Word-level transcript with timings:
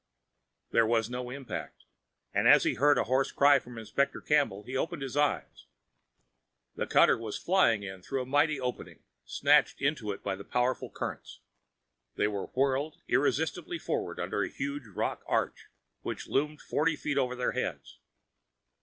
There 0.71 0.87
was 0.87 1.11
no 1.11 1.29
impact. 1.29 1.83
And 2.33 2.47
as 2.47 2.63
he 2.63 2.73
heard 2.73 2.97
a 2.97 3.03
hoarse 3.03 3.31
cry 3.31 3.59
from 3.59 3.77
Inspector 3.77 4.19
Campbell, 4.21 4.63
he 4.63 4.75
opened 4.75 5.03
his 5.03 5.15
eyes. 5.15 5.67
The 6.75 6.87
cutter 6.87 7.15
was 7.19 7.37
flying 7.37 7.83
in 7.83 8.01
through 8.01 8.21
the 8.21 8.25
mighty 8.25 8.59
opening, 8.59 9.03
snatched 9.25 9.79
into 9.79 10.11
it 10.11 10.23
by 10.23 10.35
powerful 10.41 10.89
currents. 10.89 11.41
They 12.15 12.27
were 12.27 12.47
whirled 12.47 13.03
irresistibly 13.07 13.77
forward 13.77 14.19
under 14.19 14.41
the 14.41 14.51
huge 14.51 14.87
rock 14.87 15.21
arch, 15.27 15.67
which 16.01 16.25
loomed 16.27 16.61
forty 16.61 16.95
feet 16.95 17.19
over 17.19 17.35
their 17.35 17.51
heads. 17.51 17.99